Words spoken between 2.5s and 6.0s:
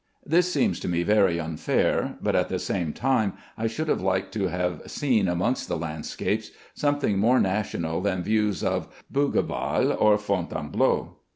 same time I should have liked to have seen amongst the